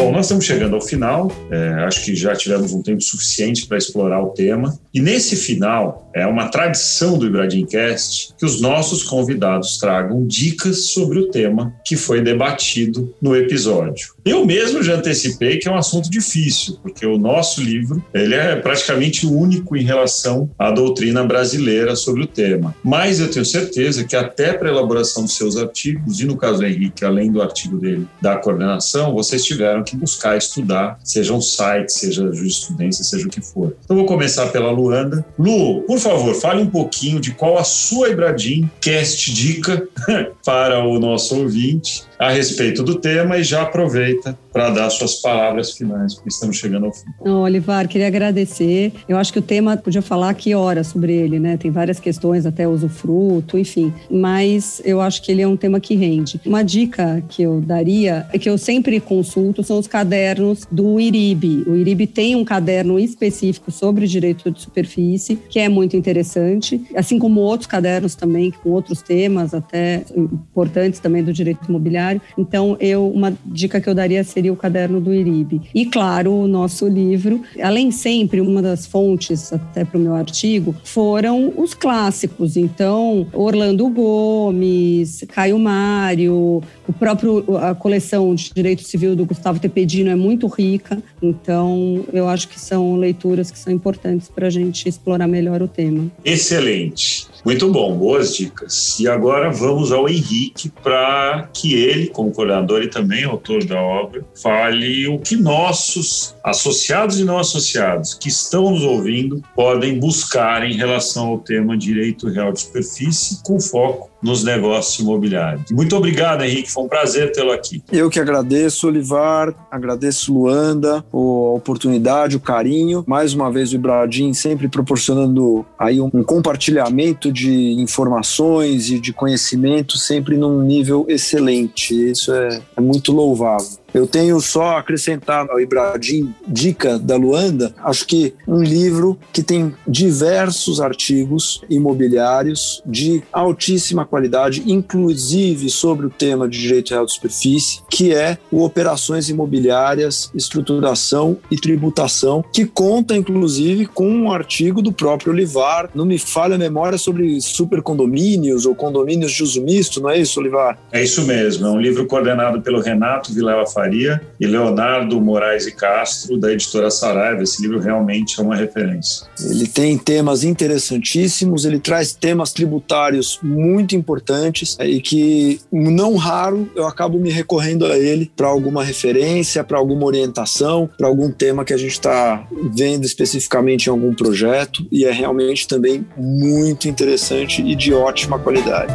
[0.00, 1.30] Bom, nós estamos chegando ao final.
[1.50, 4.80] É, acho que já tivemos um tempo suficiente para explorar o tema.
[4.94, 11.18] E nesse final, é uma tradição do Ibradimcast que os nossos convidados tragam dicas sobre
[11.18, 14.14] o tema que foi debatido no episódio.
[14.24, 18.56] Eu mesmo já antecipei que é um assunto difícil, porque o nosso livro ele é
[18.56, 22.74] praticamente único em relação à doutrina brasileira sobre o tema.
[22.82, 26.58] Mas eu tenho certeza que até para a elaboração dos seus artigos, e no caso
[26.58, 31.40] do Henrique, além do artigo dele da coordenação, vocês tiveram que buscar estudar, seja um
[31.40, 33.76] site, seja jurisprudência, seja o que for.
[33.84, 35.24] Então vou começar pela Luanda.
[35.38, 39.86] Lu, por favor, fale um pouquinho de qual a sua Ibradim Cast dica
[40.44, 45.72] para o nosso ouvinte a respeito do tema e já aproveita para dar suas palavras
[45.72, 47.06] finais, porque estamos chegando ao fim.
[47.24, 48.92] Não, Olivar, queria agradecer.
[49.08, 51.56] Eu acho que o tema podia falar aqui horas sobre ele, né?
[51.56, 53.90] Tem várias questões, até usufruto, enfim.
[54.10, 56.38] Mas eu acho que ele é um tema que rende.
[56.44, 61.64] Uma dica que eu daria é que eu sempre consulto são os cadernos do IRIB.
[61.66, 67.18] O IRIB tem um caderno específico sobre direito de superfície, que é muito interessante, assim
[67.18, 72.20] como outros cadernos também, com outros temas até importantes também do direito imobiliário imobiliário.
[72.36, 75.62] Então, eu uma dica que eu daria seria o caderno do IRIB.
[75.74, 77.42] E, claro, o nosso livro.
[77.62, 82.56] Além sempre, uma das fontes até para o meu artigo foram os clássicos.
[82.56, 90.10] Então, Orlando Gomes, Caio Mário, o próprio a coleção de Direito Civil do Gustavo Tepedino
[90.10, 91.02] é muito rica.
[91.22, 95.68] Então, eu acho que são leituras que são importantes para a gente explorar melhor o
[95.68, 96.10] tema.
[96.24, 97.26] Excelente.
[97.44, 98.98] Muito bom, boas dicas.
[99.00, 104.24] E agora vamos ao Henrique para que ele, como coordenador e também autor da obra,
[104.42, 110.74] fale o que nossos associados e não associados que estão nos ouvindo podem buscar em
[110.74, 115.70] relação ao tema direito real de superfície com foco nos negócios imobiliários.
[115.70, 116.70] Muito obrigado, Henrique.
[116.70, 117.82] Foi um prazer tê-lo aqui.
[117.90, 119.54] Eu que agradeço, Olivar.
[119.70, 123.04] Agradeço, Luanda, a oportunidade, o carinho.
[123.06, 129.96] Mais uma vez, o Ibradim sempre proporcionando aí um compartilhamento de informações e de conhecimento
[129.96, 132.10] sempre num nível excelente.
[132.10, 133.79] Isso é, é muito louvável.
[133.92, 139.74] Eu tenho só acrescentar ao Ibradim, dica da Luanda, acho que um livro que tem
[139.86, 147.80] diversos artigos imobiliários de altíssima qualidade, inclusive sobre o tema de direito real de superfície,
[147.90, 154.92] que é o Operações Imobiliárias, Estruturação e Tributação, que conta inclusive com um artigo do
[154.92, 160.10] próprio Olivar, não me falha a memória sobre supercondomínios ou condomínios de uso misto, não
[160.10, 160.78] é isso, Olivar?
[160.92, 165.72] É isso mesmo, é um livro coordenado pelo Renato Vilela Faria e Leonardo Moraes e
[165.72, 167.42] Castro, da editora Saraiva.
[167.42, 169.26] Esse livro realmente é uma referência.
[169.40, 176.70] Ele tem temas interessantíssimos, ele traz temas tributários muito importantes é, e que, não raro,
[176.76, 181.64] eu acabo me recorrendo a ele para alguma referência, para alguma orientação, para algum tema
[181.64, 187.62] que a gente está vendo especificamente em algum projeto e é realmente também muito interessante
[187.62, 188.92] e de ótima qualidade.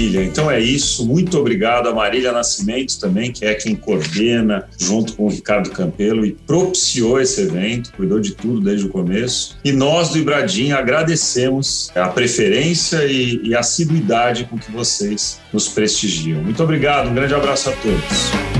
[0.00, 1.06] Maravilha, então é isso.
[1.06, 6.24] Muito obrigado a Marília Nascimento também, que é quem coordena, junto com o Ricardo Campelo,
[6.24, 9.58] e propiciou esse evento, cuidou de tudo desde o começo.
[9.62, 15.68] E nós do Ibradim agradecemos a preferência e, e a assiduidade com que vocês nos
[15.68, 16.42] prestigiam.
[16.42, 18.59] Muito obrigado, um grande abraço a todos.